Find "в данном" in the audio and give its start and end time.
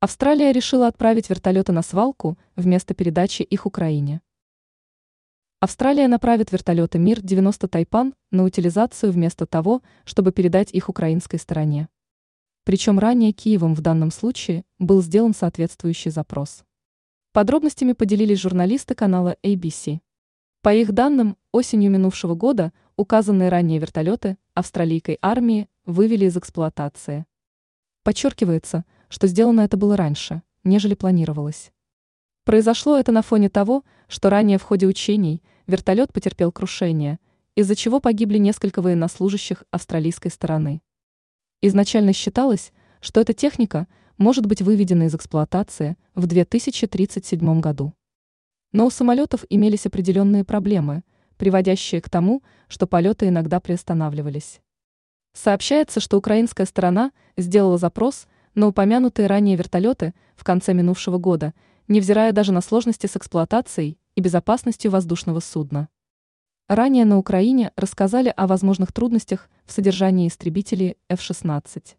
13.74-14.12